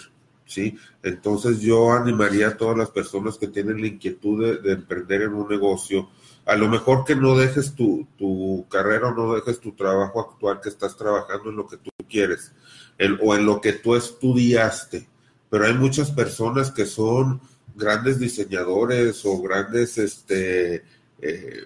¿sí? 0.52 0.76
Entonces 1.02 1.60
yo 1.60 1.92
animaría 1.92 2.48
a 2.48 2.56
todas 2.56 2.76
las 2.76 2.90
personas 2.90 3.38
que 3.38 3.48
tienen 3.48 3.80
la 3.80 3.86
inquietud 3.86 4.60
de 4.60 4.72
emprender 4.72 5.22
en 5.22 5.34
un 5.34 5.48
negocio, 5.48 6.10
a 6.44 6.56
lo 6.56 6.68
mejor 6.68 7.04
que 7.04 7.14
no 7.14 7.36
dejes 7.36 7.74
tu, 7.74 8.06
tu 8.18 8.66
carrera 8.68 9.08
o 9.08 9.14
no 9.14 9.34
dejes 9.34 9.60
tu 9.60 9.72
trabajo 9.72 10.20
actual, 10.20 10.60
que 10.60 10.68
estás 10.68 10.96
trabajando 10.96 11.50
en 11.50 11.56
lo 11.56 11.66
que 11.66 11.76
tú 11.76 11.90
quieres 12.08 12.52
o 13.20 13.34
en 13.34 13.46
lo 13.46 13.60
que 13.60 13.72
tú 13.72 13.94
estudiaste. 13.94 15.08
Pero 15.50 15.66
hay 15.66 15.74
muchas 15.74 16.10
personas 16.10 16.70
que 16.70 16.86
son 16.86 17.40
grandes 17.74 18.18
diseñadores 18.18 19.24
o 19.24 19.40
grandes, 19.40 19.98
este, 19.98 20.84
eh, 21.20 21.64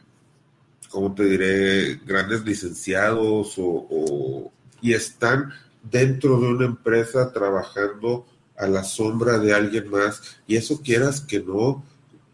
¿cómo 0.90 1.14
te 1.14 1.24
diré? 1.24 2.00
Grandes 2.04 2.44
licenciados 2.44 3.54
o, 3.58 4.50
y 4.80 4.92
están 4.92 5.52
dentro 5.82 6.40
de 6.40 6.48
una 6.48 6.66
empresa 6.66 7.32
trabajando 7.32 8.26
a 8.56 8.66
la 8.66 8.84
sombra 8.84 9.38
de 9.38 9.54
alguien 9.54 9.88
más. 9.90 10.38
Y 10.46 10.56
eso 10.56 10.80
quieras 10.82 11.20
que 11.20 11.40
no, 11.40 11.84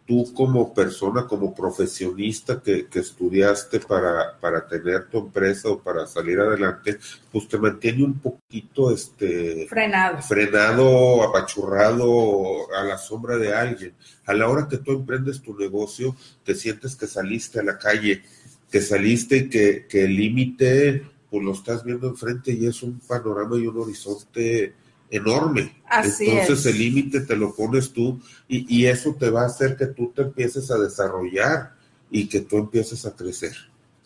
tú 0.07 0.33
como 0.35 0.75
persona, 0.75 1.27
como 1.27 1.55
profesionista 1.55 2.61
que, 2.61 2.87
estudiaste 2.93 3.81
para, 3.81 4.39
para, 4.41 4.67
tener 4.67 5.09
tu 5.09 5.19
empresa 5.19 5.69
o 5.69 5.79
para 5.79 6.07
salir 6.07 6.41
adelante, 6.41 6.99
pues 7.31 7.49
te 7.49 7.59
mantiene 7.59 8.05
un 8.05 8.19
poquito 8.19 8.93
este 8.93 9.67
frenado. 9.69 10.23
frenado, 10.23 11.23
apachurrado 11.23 12.73
a 12.75 12.83
la 12.85 12.99
sombra 12.99 13.37
de 13.37 13.55
alguien. 13.55 13.95
A 14.27 14.35
la 14.35 14.49
hora 14.49 14.69
que 14.69 14.79
tú 14.79 14.93
emprendes 14.93 15.41
tu 15.41 15.57
negocio, 15.57 16.17
te 16.45 16.55
sientes 16.55 16.97
que 16.97 17.07
saliste 17.07 17.61
a 17.61 17.65
la 17.65 17.79
calle, 17.79 18.23
que 18.71 18.81
saliste 18.81 19.37
y 19.37 19.49
que, 19.49 19.87
que 19.89 20.05
el 20.05 20.17
límite 20.17 21.07
pues 21.31 21.43
lo 21.43 21.53
estás 21.53 21.83
viendo 21.83 22.09
enfrente 22.09 22.53
y 22.53 22.67
es 22.67 22.83
un 22.83 23.01
panorama 23.01 23.57
y 23.57 23.67
un 23.67 23.79
horizonte 23.79 24.75
enorme. 25.13 25.83
Entonces 26.21 26.67
el 26.67 26.79
límite 26.79 27.21
te 27.21 27.37
lo 27.37 27.55
pones 27.55 27.93
tú 27.93 28.21
y, 28.49 28.87
eso 28.87 29.15
te 29.15 29.31
va 29.31 29.43
a 29.43 29.47
hacer 29.47 29.77
que 29.77 29.87
tú 29.87 30.11
te 30.15 30.23
empieces 30.23 30.71
a 30.71 30.79
desarrollar 30.79 31.75
y 32.11 32.29
que 32.29 32.41
tú 32.41 32.59
empieces 32.59 33.05
a 33.05 33.15
crecer. 33.15 33.55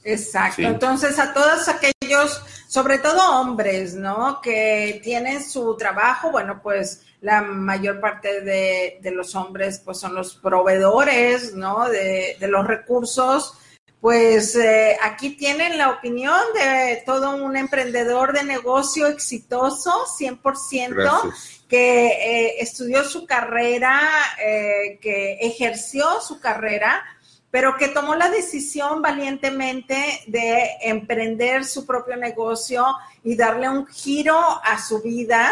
Exacto. 0.02 0.62
Entonces 0.62 1.18
a 1.18 1.32
todos 1.32 1.68
aquellos, 1.68 2.42
sobre 2.68 2.98
todo 2.98 3.40
hombres, 3.40 3.94
¿no? 3.94 4.40
Que 4.42 5.00
tienen 5.02 5.42
su 5.42 5.76
trabajo, 5.76 6.30
bueno, 6.32 6.60
pues 6.62 7.02
la 7.20 7.40
mayor 7.40 8.00
parte 8.00 8.40
de, 8.40 8.98
los 9.12 9.34
hombres 9.36 9.80
pues 9.84 9.98
son 9.98 10.14
los 10.14 10.34
proveedores, 10.34 11.54
¿no? 11.54 11.88
De, 11.88 12.36
de 12.38 12.48
los 12.48 12.66
recursos 12.66 13.54
pues 14.00 14.54
eh, 14.56 14.96
aquí 15.02 15.30
tienen 15.30 15.78
la 15.78 15.90
opinión 15.90 16.38
de 16.54 17.02
todo 17.06 17.42
un 17.42 17.56
emprendedor 17.56 18.32
de 18.32 18.44
negocio 18.44 19.06
exitoso, 19.06 19.90
100%, 20.18 21.34
que 21.68 22.06
eh, 22.06 22.54
estudió 22.60 23.04
su 23.04 23.26
carrera, 23.26 24.00
eh, 24.38 24.98
que 25.00 25.38
ejerció 25.40 26.20
su 26.20 26.38
carrera, 26.40 27.02
pero 27.50 27.76
que 27.78 27.88
tomó 27.88 28.14
la 28.14 28.28
decisión 28.28 29.00
valientemente 29.00 29.96
de 30.26 30.68
emprender 30.82 31.64
su 31.64 31.86
propio 31.86 32.16
negocio 32.16 32.84
y 33.24 33.34
darle 33.34 33.68
un 33.68 33.86
giro 33.86 34.38
a 34.38 34.78
su 34.78 35.00
vida 35.00 35.50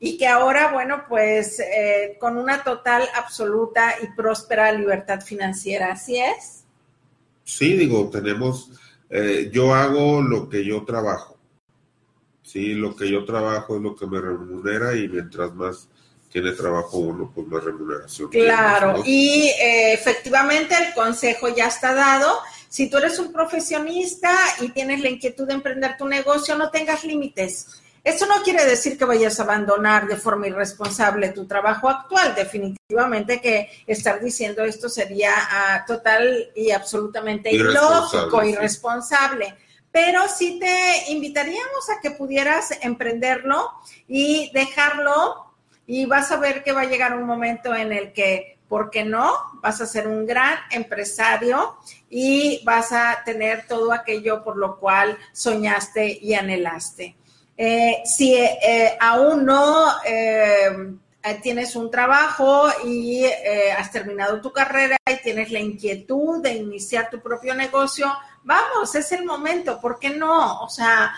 y 0.00 0.18
que 0.18 0.26
ahora, 0.26 0.72
bueno, 0.72 1.04
pues 1.08 1.62
con 2.18 2.36
una 2.36 2.64
total, 2.64 3.08
absoluta 3.14 3.94
y 4.02 4.08
próspera 4.08 4.72
libertad 4.72 5.20
financiera. 5.20 5.92
¿Así 5.92 6.18
es? 6.18 6.63
Sí, 7.44 7.76
digo, 7.76 8.08
tenemos, 8.10 8.70
eh, 9.10 9.50
yo 9.52 9.74
hago 9.74 10.22
lo 10.22 10.48
que 10.48 10.64
yo 10.64 10.84
trabajo. 10.84 11.38
Sí, 12.42 12.74
lo 12.74 12.96
que 12.96 13.10
yo 13.10 13.24
trabajo 13.24 13.76
es 13.76 13.82
lo 13.82 13.94
que 13.94 14.06
me 14.06 14.20
remunera 14.20 14.96
y 14.96 15.08
mientras 15.08 15.54
más 15.54 15.88
tiene 16.30 16.52
trabajo 16.52 16.98
uno, 16.98 17.30
pues 17.32 17.46
más 17.46 17.62
remuneración. 17.62 18.28
Claro, 18.28 19.02
y 19.04 19.48
eh, 19.60 19.92
efectivamente 19.92 20.74
el 20.74 20.92
consejo 20.94 21.48
ya 21.54 21.68
está 21.68 21.94
dado. 21.94 22.38
Si 22.68 22.90
tú 22.90 22.98
eres 22.98 23.18
un 23.20 23.32
profesionista 23.32 24.36
y 24.60 24.70
tienes 24.70 25.00
la 25.00 25.10
inquietud 25.10 25.46
de 25.46 25.54
emprender 25.54 25.96
tu 25.96 26.08
negocio, 26.08 26.56
no 26.56 26.70
tengas 26.70 27.04
límites 27.04 27.83
esto 28.04 28.26
no 28.26 28.42
quiere 28.42 28.66
decir 28.66 28.98
que 28.98 29.06
vayas 29.06 29.40
a 29.40 29.44
abandonar 29.44 30.06
de 30.06 30.16
forma 30.16 30.46
irresponsable 30.46 31.30
tu 31.30 31.46
trabajo 31.46 31.88
actual. 31.88 32.34
Definitivamente 32.34 33.40
que 33.40 33.70
estar 33.86 34.20
diciendo 34.20 34.62
esto 34.62 34.90
sería 34.90 35.32
ah, 35.34 35.84
total 35.86 36.50
y 36.54 36.70
absolutamente 36.70 37.50
ilógico, 37.50 38.44
irresponsable. 38.44 39.56
Pero 39.90 40.28
sí 40.28 40.58
te 40.60 41.12
invitaríamos 41.12 41.88
a 41.88 42.00
que 42.02 42.10
pudieras 42.10 42.76
emprenderlo 42.82 43.70
y 44.06 44.50
dejarlo 44.52 45.54
y 45.86 46.04
vas 46.04 46.30
a 46.30 46.36
ver 46.36 46.62
que 46.62 46.72
va 46.72 46.82
a 46.82 46.86
llegar 46.86 47.16
un 47.16 47.24
momento 47.24 47.74
en 47.74 47.90
el 47.90 48.12
que, 48.12 48.58
¿por 48.68 48.90
qué 48.90 49.04
no? 49.04 49.32
Vas 49.62 49.80
a 49.80 49.86
ser 49.86 50.08
un 50.08 50.26
gran 50.26 50.58
empresario 50.70 51.78
y 52.10 52.62
vas 52.66 52.92
a 52.92 53.22
tener 53.24 53.66
todo 53.66 53.92
aquello 53.92 54.44
por 54.44 54.58
lo 54.58 54.78
cual 54.78 55.16
soñaste 55.32 56.18
y 56.20 56.34
anhelaste. 56.34 57.16
Eh, 57.56 58.02
si 58.04 58.34
eh, 58.34 58.96
aún 58.98 59.44
no 59.44 59.86
eh, 60.04 60.96
tienes 61.42 61.76
un 61.76 61.90
trabajo 61.90 62.66
y 62.84 63.24
has 63.24 63.90
terminado 63.90 64.42
tu 64.42 64.52
carrera 64.52 64.96
y 65.10 65.22
tienes 65.22 65.50
la 65.50 65.60
inquietud 65.60 66.42
de 66.42 66.54
iniciar 66.54 67.08
tu 67.08 67.20
propio 67.22 67.54
negocio, 67.54 68.12
vamos, 68.42 68.94
es 68.94 69.10
el 69.12 69.24
momento, 69.24 69.80
¿por 69.80 69.98
qué 69.98 70.10
no? 70.10 70.60
O 70.60 70.68
sea, 70.68 71.14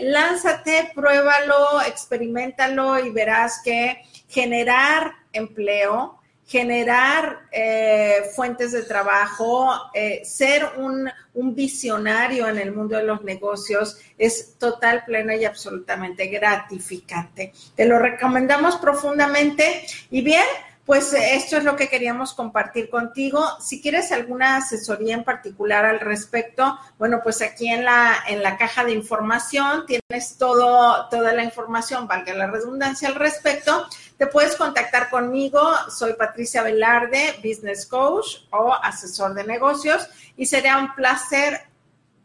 lánzate, 0.00 0.92
pruébalo, 0.94 1.80
experimentalo 1.86 2.98
y 2.98 3.10
verás 3.10 3.62
que 3.64 4.02
generar 4.28 5.14
empleo, 5.32 6.15
generar 6.46 7.48
eh, 7.50 8.30
fuentes 8.34 8.70
de 8.70 8.84
trabajo, 8.84 9.68
eh, 9.92 10.22
ser 10.24 10.64
un, 10.76 11.10
un, 11.34 11.54
visionario 11.56 12.48
en 12.48 12.58
el 12.58 12.72
mundo 12.72 12.96
de 12.96 13.02
los 13.02 13.24
negocios 13.24 13.98
es 14.16 14.56
total, 14.56 15.04
plena 15.04 15.34
y 15.34 15.44
absolutamente 15.44 16.28
gratificante. 16.28 17.52
Te 17.74 17.84
lo 17.84 17.98
recomendamos 17.98 18.76
profundamente 18.76 19.86
y 20.10 20.22
bien, 20.22 20.44
pues 20.86 21.12
esto 21.12 21.56
es 21.56 21.64
lo 21.64 21.74
que 21.74 21.88
queríamos 21.88 22.32
compartir 22.32 22.88
contigo. 22.88 23.44
Si 23.60 23.82
quieres 23.82 24.12
alguna 24.12 24.58
asesoría 24.58 25.16
en 25.16 25.24
particular 25.24 25.84
al 25.84 25.98
respecto, 25.98 26.78
bueno, 26.96 27.20
pues 27.24 27.42
aquí 27.42 27.68
en 27.68 27.84
la, 27.84 28.14
en 28.28 28.40
la 28.40 28.56
caja 28.56 28.84
de 28.84 28.92
información 28.92 29.84
tienes 29.84 30.38
todo, 30.38 31.08
toda 31.08 31.32
la 31.32 31.42
información, 31.42 32.06
valga 32.06 32.32
la 32.34 32.46
redundancia 32.46 33.08
al 33.08 33.16
respecto. 33.16 33.88
Te 34.16 34.28
puedes 34.28 34.54
contactar 34.54 35.10
conmigo, 35.10 35.60
soy 35.90 36.12
Patricia 36.12 36.62
Velarde, 36.62 37.34
Business 37.44 37.84
Coach 37.84 38.44
o 38.50 38.72
asesor 38.72 39.34
de 39.34 39.42
negocios 39.42 40.08
y 40.36 40.46
sería 40.46 40.78
un 40.78 40.94
placer 40.94 41.62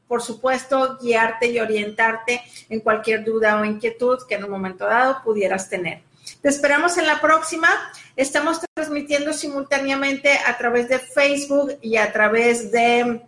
por 0.07 0.21
supuesto, 0.21 0.97
guiarte 1.01 1.47
y 1.47 1.57
orientarte 1.57 2.41
en 2.67 2.81
cualquier 2.81 3.23
duda 3.23 3.61
o 3.61 3.63
inquietud 3.63 4.19
que 4.27 4.35
en 4.35 4.43
un 4.43 4.49
momento 4.49 4.85
dado 4.85 5.23
pudieras 5.23 5.69
tener. 5.69 6.03
Te 6.41 6.49
esperamos 6.49 6.97
en 6.97 7.07
la 7.07 7.21
próxima. 7.21 7.69
Estamos 8.15 8.59
transmitiendo 8.73 9.33
simultáneamente 9.33 10.31
a 10.45 10.57
través 10.57 10.89
de 10.89 10.99
Facebook 10.99 11.77
y 11.81 11.97
a 11.97 12.11
través 12.11 12.71
de 12.71 13.21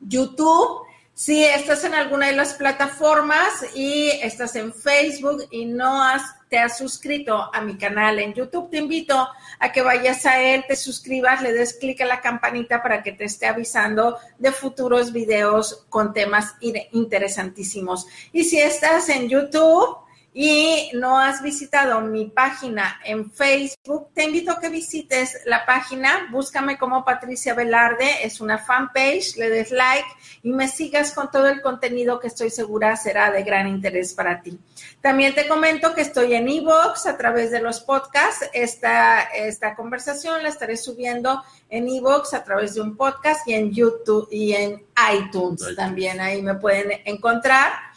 YouTube. 0.00 0.86
Si 1.14 1.44
estás 1.44 1.82
en 1.82 1.94
alguna 1.94 2.26
de 2.26 2.36
las 2.36 2.54
plataformas 2.54 3.64
y 3.74 4.08
estás 4.22 4.54
en 4.54 4.72
Facebook 4.72 5.46
y 5.50 5.64
no 5.64 6.02
has, 6.02 6.22
te 6.48 6.58
has 6.58 6.78
suscrito 6.78 7.50
a 7.52 7.60
mi 7.60 7.76
canal 7.76 8.20
en 8.20 8.34
YouTube, 8.34 8.70
te 8.70 8.78
invito 8.78 9.28
a 9.58 9.72
que 9.72 9.82
vayas 9.82 10.26
a 10.26 10.40
él, 10.40 10.64
te 10.68 10.76
suscribas, 10.76 11.42
le 11.42 11.52
des 11.52 11.74
clic 11.74 12.00
a 12.00 12.06
la 12.06 12.20
campanita 12.20 12.82
para 12.82 13.02
que 13.02 13.10
te 13.10 13.24
esté 13.24 13.46
avisando 13.46 14.16
de 14.38 14.52
futuros 14.52 15.12
videos 15.12 15.86
con 15.88 16.12
temas 16.12 16.54
interesantísimos. 16.92 18.06
Y 18.32 18.44
si 18.44 18.60
estás 18.60 19.08
en 19.08 19.28
YouTube, 19.28 20.07
y 20.40 20.90
no 20.94 21.18
has 21.18 21.42
visitado 21.42 22.00
mi 22.00 22.26
página 22.26 23.00
en 23.04 23.28
Facebook, 23.28 24.10
te 24.14 24.22
invito 24.22 24.52
a 24.52 24.60
que 24.60 24.68
visites 24.68 25.40
la 25.46 25.66
página, 25.66 26.28
búscame 26.30 26.78
como 26.78 27.04
Patricia 27.04 27.54
Velarde, 27.54 28.24
es 28.24 28.40
una 28.40 28.56
fanpage, 28.56 29.36
le 29.36 29.50
des 29.50 29.72
like 29.72 30.06
y 30.44 30.52
me 30.52 30.68
sigas 30.68 31.12
con 31.12 31.28
todo 31.32 31.48
el 31.48 31.60
contenido 31.60 32.20
que 32.20 32.28
estoy 32.28 32.50
segura 32.50 32.94
será 32.94 33.32
de 33.32 33.42
gran 33.42 33.66
interés 33.66 34.14
para 34.14 34.40
ti. 34.40 34.56
También 35.00 35.34
te 35.34 35.48
comento 35.48 35.92
que 35.92 36.02
estoy 36.02 36.34
en 36.34 36.48
Evox 36.48 37.06
a 37.06 37.16
través 37.16 37.50
de 37.50 37.60
los 37.60 37.80
podcasts. 37.80 38.48
Esta, 38.52 39.22
esta 39.22 39.74
conversación 39.74 40.44
la 40.44 40.50
estaré 40.50 40.76
subiendo 40.76 41.42
en 41.68 41.88
Evox 41.88 42.32
a 42.34 42.44
través 42.44 42.74
de 42.74 42.82
un 42.82 42.96
podcast 42.96 43.46
y 43.48 43.54
en 43.54 43.72
YouTube 43.72 44.28
y 44.30 44.52
en 44.52 44.86
iTunes. 45.12 45.64
también 45.74 46.20
ahí 46.20 46.42
me 46.42 46.54
pueden 46.54 47.00
encontrar. 47.04 47.87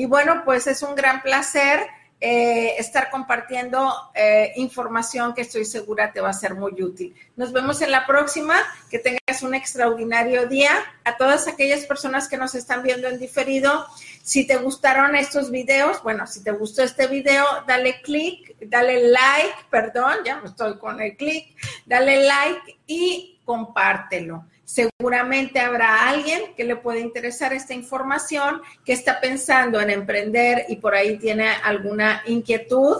Y 0.00 0.06
bueno, 0.06 0.44
pues 0.46 0.66
es 0.66 0.82
un 0.82 0.94
gran 0.94 1.20
placer 1.20 1.86
eh, 2.22 2.74
estar 2.78 3.10
compartiendo 3.10 3.92
eh, 4.14 4.50
información 4.56 5.34
que 5.34 5.42
estoy 5.42 5.66
segura 5.66 6.10
te 6.10 6.22
va 6.22 6.30
a 6.30 6.32
ser 6.32 6.54
muy 6.54 6.72
útil. 6.82 7.14
Nos 7.36 7.52
vemos 7.52 7.82
en 7.82 7.90
la 7.90 8.06
próxima. 8.06 8.54
Que 8.90 8.98
tengas 8.98 9.42
un 9.42 9.54
extraordinario 9.54 10.48
día. 10.48 10.70
A 11.04 11.18
todas 11.18 11.48
aquellas 11.48 11.84
personas 11.84 12.28
que 12.28 12.38
nos 12.38 12.54
están 12.54 12.82
viendo 12.82 13.08
en 13.08 13.18
diferido, 13.18 13.86
si 14.30 14.46
te 14.46 14.58
gustaron 14.58 15.16
estos 15.16 15.50
videos, 15.50 16.04
bueno, 16.04 16.24
si 16.24 16.44
te 16.44 16.52
gustó 16.52 16.84
este 16.84 17.08
video, 17.08 17.44
dale 17.66 18.00
clic, 18.00 18.54
dale 18.60 19.08
like, 19.08 19.56
perdón, 19.68 20.18
ya 20.24 20.36
no 20.36 20.44
estoy 20.44 20.78
con 20.78 21.00
el 21.00 21.16
clic, 21.16 21.48
dale 21.84 22.24
like 22.24 22.78
y 22.86 23.40
compártelo. 23.44 24.44
Seguramente 24.64 25.58
habrá 25.58 26.08
alguien 26.08 26.54
que 26.56 26.62
le 26.62 26.76
puede 26.76 27.00
interesar 27.00 27.52
esta 27.52 27.74
información, 27.74 28.62
que 28.84 28.92
está 28.92 29.20
pensando 29.20 29.80
en 29.80 29.90
emprender 29.90 30.64
y 30.68 30.76
por 30.76 30.94
ahí 30.94 31.18
tiene 31.18 31.48
alguna 31.64 32.22
inquietud. 32.26 32.98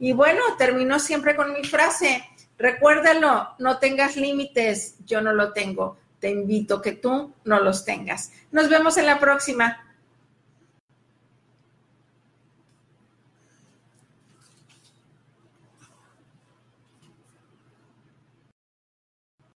Y 0.00 0.14
bueno, 0.14 0.40
termino 0.56 0.98
siempre 0.98 1.36
con 1.36 1.52
mi 1.52 1.64
frase, 1.64 2.24
recuérdalo, 2.56 3.56
no 3.58 3.78
tengas 3.78 4.16
límites, 4.16 4.94
yo 5.04 5.20
no 5.20 5.34
lo 5.34 5.52
tengo, 5.52 5.98
te 6.18 6.30
invito 6.30 6.80
que 6.80 6.92
tú 6.92 7.34
no 7.44 7.60
los 7.60 7.84
tengas. 7.84 8.32
Nos 8.52 8.70
vemos 8.70 8.96
en 8.96 9.04
la 9.04 9.20
próxima. 9.20 9.91